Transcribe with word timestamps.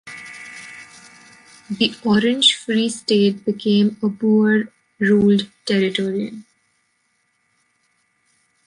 The 1.69 1.93
Orange 2.03 2.55
Free 2.55 2.89
State 2.89 3.45
became 3.45 3.97
a 4.01 4.07
Boer-ruled 4.09 5.51
territory. 5.67 6.41